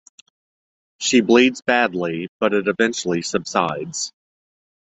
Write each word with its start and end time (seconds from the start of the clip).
She 0.97 1.21
bleeds 1.21 1.61
badly, 1.61 2.27
but 2.39 2.55
it 2.55 2.67
eventually 2.67 3.21
subsides. 3.21 4.11